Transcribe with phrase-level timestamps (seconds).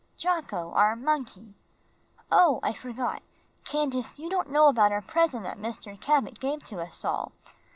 [0.17, 1.53] "Jocko, our monkey.
[2.31, 3.21] Oh, I forgot,
[3.63, 5.95] Candace, you don't know about our present that Mr.
[6.01, 7.33] Cabot gave to us all.